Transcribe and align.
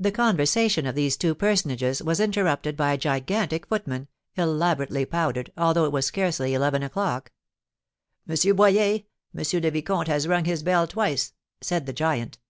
The 0.00 0.10
conversation 0.10 0.84
of 0.84 0.96
these 0.96 1.16
two 1.16 1.32
personages 1.32 2.02
was 2.02 2.18
interrupted 2.18 2.76
by 2.76 2.92
a 2.92 2.98
gigantic 2.98 3.66
footman, 3.66 4.08
elaborately 4.34 5.04
powdered, 5.06 5.52
although 5.56 5.84
it 5.84 5.92
was 5.92 6.06
scarcely 6.06 6.54
eleven 6.54 6.82
o'clock. 6.82 7.30
"M. 8.28 8.34
Boyer, 8.56 8.94
M. 9.32 9.62
le 9.62 9.70
Vicomte 9.70 10.08
has 10.08 10.26
rung 10.26 10.44
his 10.44 10.64
bell 10.64 10.88
twice," 10.88 11.34
said 11.60 11.86
the 11.86 11.92
giant. 11.92 12.40